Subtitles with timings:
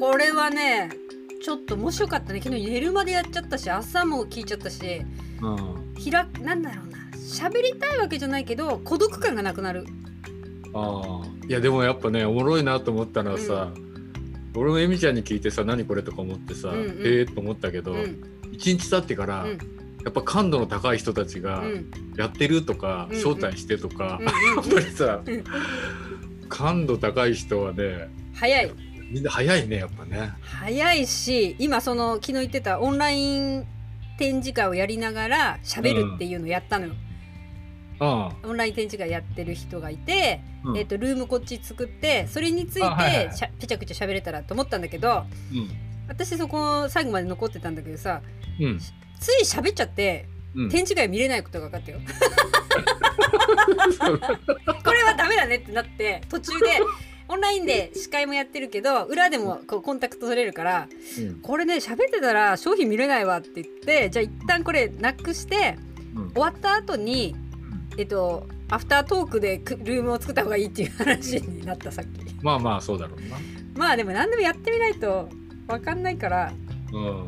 [0.00, 0.90] やこれはね
[1.42, 2.40] ちょっと面白かったね。
[2.42, 5.02] 昨日寝るまでやっちゃったし朝も聞いちゃったし
[5.42, 5.94] うん。
[5.96, 6.98] ひらなんだろうな。
[7.16, 9.86] 喋りたいわけじゃないけど孤独感がなくなる。
[10.74, 11.46] ああ。
[11.48, 13.72] いやでもやっぱねおもろいなと思ったのはさ、
[14.54, 17.02] 俺もエミちゃんに聞いてさ何これとか思ってさ、うんうん。
[17.04, 18.22] ええと思ったけど、うん。
[18.52, 19.58] 一日経ってから、うん。
[20.04, 21.90] やっぱ感度の高い人たちがうん。
[22.16, 23.22] やってるとか、うんうん。
[23.22, 24.34] 招待してとか、うん やっ
[24.64, 25.44] ぱりさ、うん。
[26.48, 28.72] 感度高い人はね早い
[29.10, 30.32] みんな早いねやっぱね。
[30.42, 33.66] 早いし今その昨日言ってたオンライン
[34.18, 36.94] 展示会をやりながら喋るっていうのをやったのよ、
[37.98, 40.78] あオンライン展示会やってる人がいて、あ、うん。
[40.78, 45.24] えー、とルームこっち作ってそれについてあはいはいしゃぺちゃくちゃ喋れたらと思ったんだけど
[46.08, 48.22] 私そこ最後まで残ってたんだけどさ
[48.58, 48.78] うんうん。
[48.78, 48.84] つ
[49.32, 50.68] い喋っちゃってうん。
[50.70, 52.00] 展示会見れないことが分かったよ。
[54.84, 56.66] これはダメだねってなって途中で
[57.28, 60.88] オンラインで司会もやってるけど裏でもこうコンタクト取れるから
[61.18, 61.40] うん。
[61.40, 65.76] これね喋ってたら商品見れないわって言ってじゃあ一旦これなくして
[66.14, 66.30] うん。
[66.32, 67.34] 終わった後に
[67.96, 72.34] えっとアフタートークでクルームを作った方がいいっていう話になったさっき。
[72.42, 73.36] まあまあそうだろうな。
[73.76, 75.28] まあでも何でもやってみないと
[75.68, 76.52] 分かんないから。
[76.92, 77.26] うん。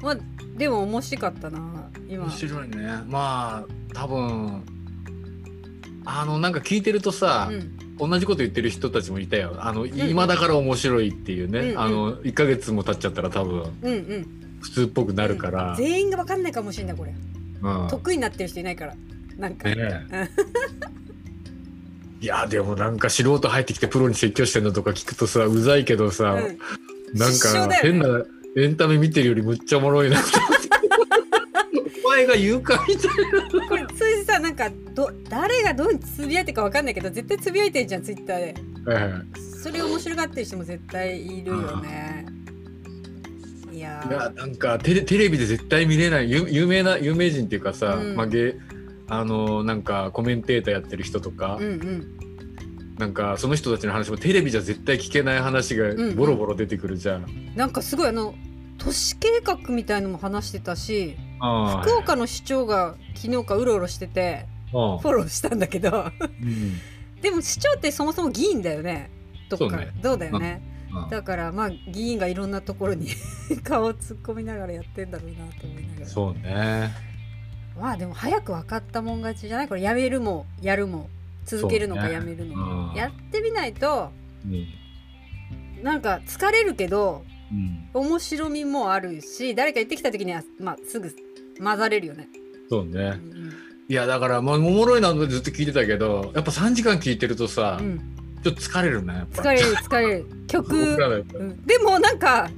[0.00, 0.16] まあ
[0.56, 2.24] でも面白かったな今。
[2.24, 2.76] 面白いね。
[3.08, 4.62] まあ多分
[6.04, 9.54] あのなんか聞いてるとさ、うん同じこと言ってる人たちもいたよ。
[9.58, 11.78] あの、ん今だから面白いっていうね、うんうん。
[11.80, 14.26] あの1ヶ月も経っちゃったら多分うんうん。
[14.60, 17.14] 普通っぽくなるから、全員が分かんないかもしれないこれ。
[17.62, 17.88] うん。
[17.88, 18.94] 得意になってる人いないから。
[19.36, 19.76] なんか、ね
[20.12, 20.28] え。
[22.22, 27.18] いやでもなんか素人入ってきてプロに説教してんのとか聞くとさうざいけどさ、うん。
[27.18, 28.24] なんか変な
[28.56, 30.51] エンタメ見てるよりむっちゃおもろいなってお
[32.12, 38.54] 前が言うかみたいこれ通じさなんかど誰がどうつぶやいてるか分かんないけど絶対つぶやいてるじゃんツイッターで。
[38.84, 39.24] な。
[39.62, 42.26] それ面白がってる人も絶対いるよね。
[43.72, 48.16] いやいやなんかテレテレビで絶対見れない有有名な有名人っていうかさ、うん。
[48.16, 48.56] まあ、芸
[49.08, 52.18] あのなんかコメンテーターやってる人とか、うんうん。
[52.98, 56.16] なんかその人たちの話もテレビじゃ絶対聞けない話がうん。
[56.16, 57.26] ボロボロ出てくるじゃん。
[57.56, 58.34] なんかすごいあの
[58.78, 61.16] 都市計画みたいのも話してたし
[61.82, 65.90] 福岡の市長が昨日かうろうろしててうんフォローしたんだけど。
[66.20, 66.78] うん。
[67.20, 69.10] でも市長ってそもそも議員だよね。
[69.48, 69.80] どっか。
[70.00, 70.62] どうだよね。
[70.66, 70.72] うん
[71.08, 73.08] だからまあ議員がいろんなところに
[73.64, 76.06] 顔を突っ込みながらやってんだろうなと思いながら。
[76.06, 76.90] そうね。
[77.80, 79.68] まあでも早く分かったもん勝ちじゃない？
[79.68, 81.08] これやめるもやるも
[81.46, 82.94] 続けるのかやめるのも、うん。
[82.94, 84.10] やってみないと
[84.44, 85.82] うん。
[85.82, 91.14] なんか疲れるけどうん、面白みもあるし誰か言ってきた時には、まあ、すぐ
[91.62, 92.28] 混ざれるよね。
[92.68, 93.20] そうね。
[93.22, 93.52] うん
[93.88, 97.98] いやだからまあおもろいなとずっと聞いてたけどやっぱ3時間聞いてるとさ、うん、
[98.42, 99.26] ちょっと疲れるね。
[99.32, 102.48] 疲れる疲れる曲、うん、でもなんか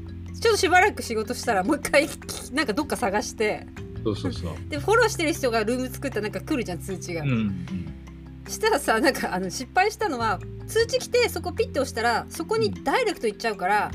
[0.40, 2.08] ちょっとしばらく仕事したらもう一回
[2.52, 3.66] なんかどっか探して
[4.04, 4.52] そうそうそう。
[4.70, 7.22] でフォローしてる人がルーム作ったらなんか来るじゃん通知が。
[7.22, 7.94] うんうん
[8.46, 13.90] したらさなんかあの失敗したのは通知来てそこピッて押したらそこにダイレクト行っちゃうから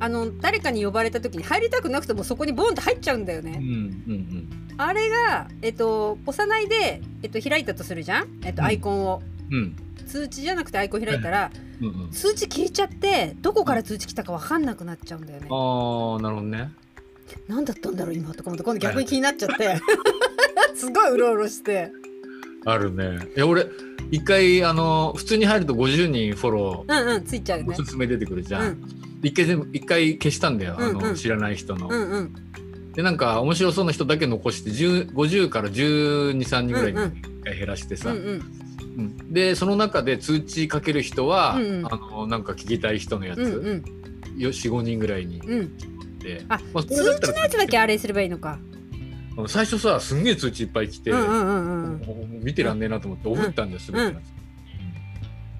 [0.00, 3.58] あの誰かに呼ばれた時に入りたくなくてもそこにボンって入っちゃうんだよね。
[3.60, 4.48] うんうん
[4.80, 9.22] あれが、えっと、押さないで、えっと、開いたとするじゃん、えっと、うんアイコンを。
[9.50, 9.76] うんうん
[10.08, 11.50] 通知じゃなくてアイコン開いたら
[11.82, 15.48] うんうん通知消えちゃってどこから通知来たか分かんなくなっちゃうんだよね。
[15.50, 16.72] ああなるほどね。
[17.46, 19.78] 何だったんだろう今とか思って今度逆に気になっちゃって
[20.74, 21.92] すごいうろうろして
[22.64, 23.18] あるね。
[23.36, 23.66] いや俺
[24.10, 27.76] 一回あの普通に入ると50人フォローうんうんついちゃうよね。
[27.78, 27.90] おす。
[27.90, 28.62] すめ出てくるじゃん。
[28.62, 28.84] うん。
[29.22, 31.02] 一回全部一回消したんだよ、あうんうん。
[31.10, 31.88] の知らない人の。
[31.88, 32.34] うんうん。
[32.92, 38.42] でなんか面白そうな人だけ残して10 50から123人ぐらいに一回減らしてさ、うんうん。
[38.96, 39.32] うん。
[39.32, 41.86] でその中で通知かける人は、うんうん。
[41.86, 44.40] あのなんか聞きたい人のやつ、うんうん。
[44.40, 45.40] よ45人ぐらいに。
[45.40, 45.76] うん。
[46.18, 48.58] で、あまあ、通知のやつだけあれすればいいのか。
[49.46, 51.12] 最初さすんげえ通知いっぱい来て、
[52.42, 54.38] 見てらんねえなと思って送ったんです、うん全てのやつ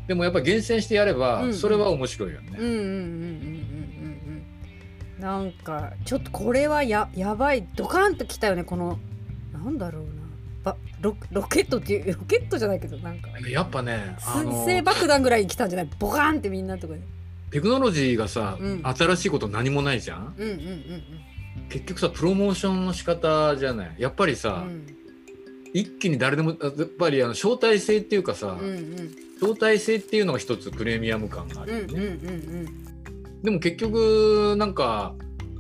[0.09, 2.57] でもやっぱ厳選してやれば、うんそれは面白いよね。
[2.59, 4.43] うんうんうんうんうんうん
[5.17, 8.99] うんなんかちょっとこれはややばいドカンときたよねこの
[9.53, 10.11] なんだろうな
[10.63, 17.01] ばロロケットっていうロケットじゃないけどなんかやっぱね水星爆弾ぐらいに来たんじゃないボカーンってみんなのとこで
[17.51, 20.59] テクノロジーがさ、うん新しいこと何もないじゃんうんうんうん
[21.69, 23.94] 結局さプロモーションの仕方じゃない。
[23.99, 24.87] やっぱりうさ、ん。
[25.75, 29.11] 一気に誰でもあやっぱりあの招待制っていうかさ、うんうん。
[29.41, 33.43] 招待制っていうのが一つプレミアム感があうんうんるよね、うん。
[33.43, 35.15] でも結局なんか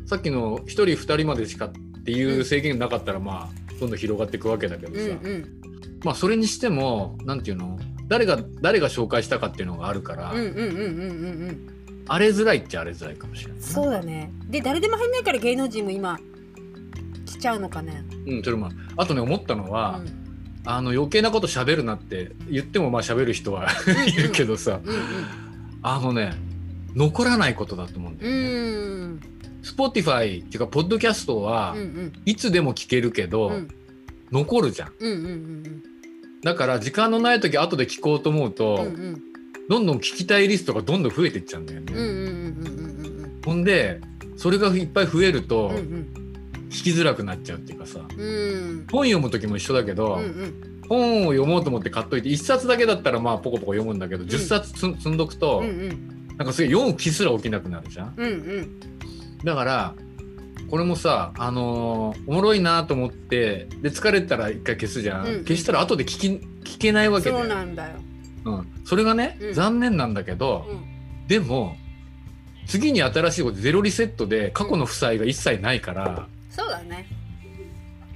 [0.06, 1.72] さっきの1人2人までしかっ
[2.04, 5.60] ていう制限なかったらまあどんどん広がっていくわけだけどさ、うんうん。
[6.02, 7.78] まあそれにしてもなんていうの？
[8.08, 11.77] 誰が誰が紹介したかっていうのがあるから、うんうんうんうんうんうん
[12.08, 14.32] 荒れづらいっちゃ荒れづらいかもしれないそうだね。
[14.48, 16.18] で誰でも入んないから芸能人も今
[17.26, 18.04] 来ちゃうのかね。
[18.26, 20.24] うんそれもあとね思ったのは、うん。
[20.64, 23.68] あの余計なこと喋るなって言ってもまあ喋る人は
[24.06, 24.96] いるけどさ、うん
[25.82, 26.32] あのね
[26.94, 29.14] 残らないことだと思うんだうんうよね。
[29.14, 29.20] ん。
[29.62, 32.12] Spotify っていうかポッドキャストはうんうん。
[32.24, 33.68] いつでも聞けるけど、うん。
[34.32, 34.92] 残るじゃん。
[34.98, 35.82] うんうんうん。
[36.42, 39.22] だから時間のない時後で聞こうと思うと、うんうん
[39.68, 41.92] どんどん聞きたいリストがどんどん増えていっちゃうんだよね。
[41.94, 42.24] うんうんうんうん
[43.22, 44.00] うんほんで
[44.36, 46.14] それがいっぱい増えるとうんうん。
[46.70, 48.00] 聞きづらくなっちゃうっていうかさ。
[48.14, 48.86] うん。
[48.90, 50.82] 本読む時も一緒だけど、うんうん。
[50.88, 56.36] 本を読もうと思って買っといて1冊だけだったらまあポコポコ読むんだけど、10冊つ積んどくと、うんうん。
[56.36, 58.14] なんかすげえ読む気すら起きなくなるじゃん。
[58.16, 58.80] うんうん。
[59.44, 59.94] だから
[60.70, 66.28] これもさあのーおもろいなと思ってで疲れたら一回消すじゃん、うん消したら後で聞き
[66.70, 67.96] 聞けないわけだそようなんだよ
[68.44, 69.54] うん、それがね、うん。
[69.54, 71.26] 残念なんだけど、うん。
[71.26, 71.76] でも
[72.66, 77.06] 次に新しいことゼロリセットで過去の負債が一切ないから、そうだね。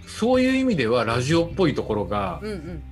[0.07, 2.83] そういう意味ではラジオっぽいところがうんうん。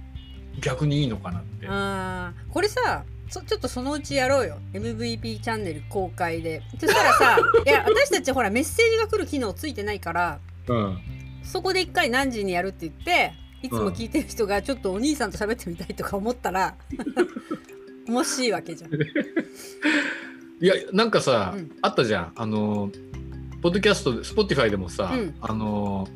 [0.60, 1.66] 逆にいいのかなって。
[1.68, 2.52] あー。
[2.52, 4.58] これさそちょっとそのうちやろうよ。
[4.72, 6.62] MVP チャンネル公開で。
[6.78, 10.98] そしたらさ いや私たちほらメッセージが来る機能ついてないからうん。
[11.42, 13.32] そこで一回何時にやるって言って
[13.62, 16.76] いつも聞いてる人がちょっとお兄さんと喋ってみたいとか思ったら
[18.08, 18.90] 面白いわけじゃん。
[20.62, 21.70] いやなんかさ、うん。
[21.82, 22.32] あったじゃん。
[22.36, 22.90] あの
[23.62, 25.34] ポッドキャストで Spotify でもさ、うん。
[25.40, 26.08] あの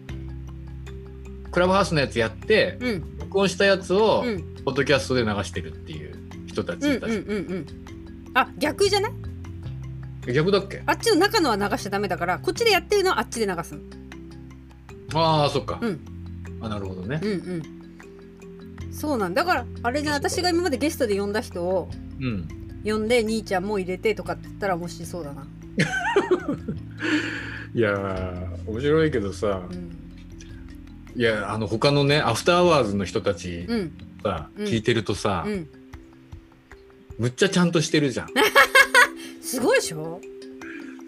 [1.51, 3.19] クラブハウスのやつやってうん。
[3.19, 4.43] 録音したやつを、うん。
[4.65, 6.17] ポッドキャストで流してるっていう
[6.47, 7.67] 人たちいたし、うんうんうんうん。
[8.35, 9.13] あ逆じゃない？
[10.33, 10.83] 逆だっけ？
[10.87, 13.81] あっちの中のは流しちゃダメだからこっちでやってるのはあっちで流すの。
[15.21, 16.01] ああそっか、うん
[16.65, 17.21] あなるほどね。
[17.23, 17.63] うんうん。
[18.93, 19.35] そうなん。
[19.35, 21.91] だからあれじゃ私が今までゲストで呼んだ人を
[22.21, 22.49] うん。
[22.85, 25.47] 呼んで兄ちゃんも入れてとかって言ったら面白そうだな、
[27.75, 29.63] いやー面白いけどさ。
[29.71, 29.91] うん。
[31.17, 33.93] いやあの他のねアフターアワーズの人たちうん。
[34.23, 34.67] さ、うん。
[34.67, 35.69] 聞いてるとさ、うん、
[37.19, 38.29] むっちゃちゃんとしてるじゃん。
[39.41, 40.21] すごいでしょ？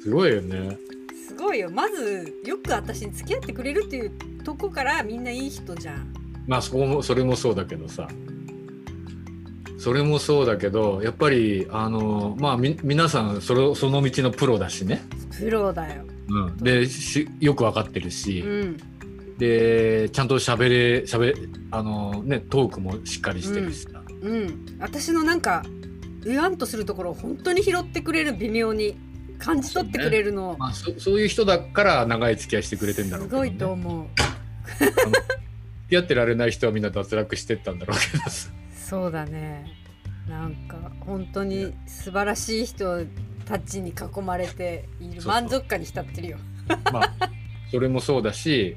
[0.02, 0.78] すごいよね
[1.26, 1.70] すごいよ。
[1.70, 4.10] まずよく私に付き合ってくれるっていう
[4.44, 6.14] とこからみんないい人じゃん。
[6.46, 8.08] まあそこもそれもそうだけどさ。
[9.78, 15.02] それもそうだけどやっぱりあのまあみ皆さんそれその道のプロだしね、
[15.38, 16.02] プロだよ。
[16.28, 18.76] うん、でしよく分かってるうし、ん。
[19.38, 21.34] でちゃんと喋れ喋
[21.70, 24.76] あのねトークもしっかりしてるしさ、うん。
[24.80, 25.62] 私のなんか
[26.24, 28.96] うわんとするところを本当に拾ってくれる微妙に
[29.38, 34.06] 感じ取ってくれるの、まあ、そそういう人だから長い付き合いしてくれてんだろうね、すごいと思う。
[34.76, 38.50] 付き合ってられない人はみんな脱落してったんだろうけどさ。
[38.88, 39.66] そうだね。
[40.28, 43.04] なんか本当に素晴らしい人
[43.44, 45.22] たちに囲まれている。
[45.24, 46.38] 満足感に浸ってるよ。
[46.92, 47.30] まあ
[47.70, 48.76] それもそうだし、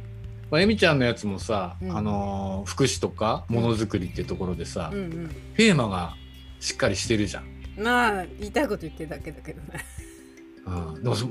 [0.52, 1.98] まあ、えみちゃんのやつもさ、うん。
[1.98, 6.16] あのー福祉とかものづくりっていうところでさ、うんテーマが
[6.60, 7.44] しっかりしてるじゃん。
[7.78, 7.84] うん。
[7.84, 9.80] まあ言いたいこと言ってるだけだけどね
[10.69, 11.27] うん、でもそ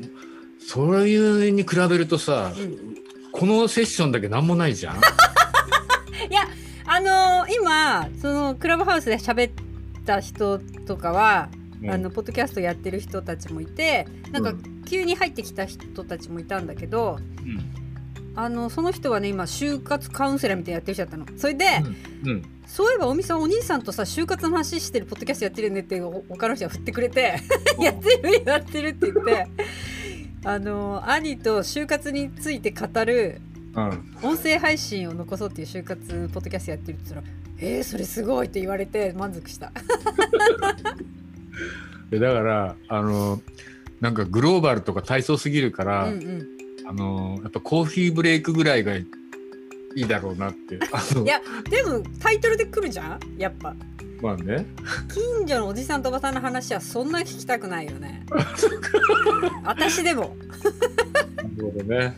[0.60, 2.98] そういうに比べるとさ、うん
[3.30, 4.96] このセッションだけ何もないじゃん。
[6.28, 6.48] いや
[6.86, 9.52] あのー今そのクラブハウスで喋っ
[10.04, 11.48] た人とかは、
[11.80, 11.90] うん。
[11.90, 17.20] あのポッドキャストやってる人たちもいてなんかう急に入ってきた人たちもいたんだけど、
[18.40, 21.38] あのその人はね今就活カウンセラーみたいなのやってる人だったの。
[21.38, 21.64] それで、
[22.24, 22.30] うん。
[22.30, 22.42] うん。
[22.68, 27.40] そういえばおみさんお兄さんとさ就活の話してるポッドキャストやってるねってお他の人が振ってくれて
[27.80, 29.48] やってるやってるって言って
[30.44, 33.40] あの兄と就活について語る
[33.74, 34.16] うん。
[34.22, 39.72] 音声配信を残そうっていう就活ポッドキャストやってるって言ったら「えー、それすごい」って言われて満足した。
[42.10, 43.42] でだからあの
[44.00, 46.57] なんかグローバルとか体操すぎるから、うんうん
[46.88, 49.04] あのやっぱコーヒーブレイクぐらいがい
[49.94, 50.78] いだろうなってい
[51.26, 53.20] やでもタイトルで来るじゃん？
[53.36, 53.74] やっぱ。
[54.22, 54.66] まあね。
[55.12, 58.24] 近所のおじさんとおばさんの話はそんな聞きたくないよね。
[59.64, 60.34] 私でも。
[61.36, 62.16] なるほどね